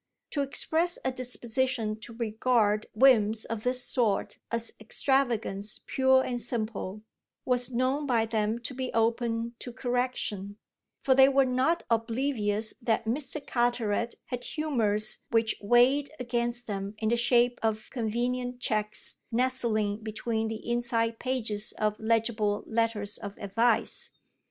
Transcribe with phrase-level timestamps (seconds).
[0.31, 7.03] Too express a disposition to regard whims of this sort as extravagance pure and simple
[7.45, 10.57] was known by them to be open to correction;
[11.03, 13.45] for they were not oblivious that Mr.
[13.45, 20.47] Carteret had humours which weighed against them in the shape of convenient cheques nestling between
[20.47, 24.09] the inside pages of legible letters of advice.